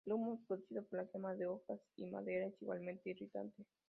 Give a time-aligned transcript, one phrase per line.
[0.07, 3.67] El humo producido por la quema de hojas y madera es igualmente irritante.